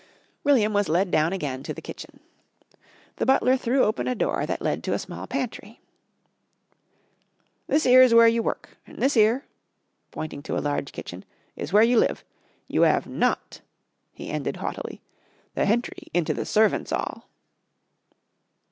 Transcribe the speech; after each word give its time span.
William 0.43 0.73
was 0.73 0.89
led 0.89 1.11
down 1.11 1.31
again 1.31 1.61
to 1.61 1.75
the 1.75 1.79
kitchen. 1.81 2.21
The 3.17 3.25
butler 3.27 3.55
threw 3.55 3.83
open 3.83 4.07
a 4.07 4.15
door 4.15 4.47
that 4.47 4.59
led 4.59 4.83
to 4.85 4.93
a 4.93 4.97
small 4.97 5.27
pantry. 5.27 5.79
"This 7.67 7.85
'ere 7.85 8.01
is 8.01 8.11
where 8.11 8.27
you 8.27 8.41
work, 8.41 8.79
and 8.87 8.97
this 8.97 9.15
'ere," 9.15 9.45
pointing 10.09 10.41
to 10.41 10.57
a 10.57 10.57
large 10.67 10.91
kitchen, 10.91 11.23
"is 11.55 11.71
where 11.71 11.83
you 11.83 11.99
live. 11.99 12.23
You 12.67 12.83
'ave 12.83 13.07
not," 13.11 13.61
he 14.11 14.31
ended 14.31 14.57
haughtily 14.57 15.01
"the 15.53 15.65
hentry 15.65 16.07
into 16.15 16.33
the 16.33 16.47
servants' 16.47 16.91
'all." 16.91 17.25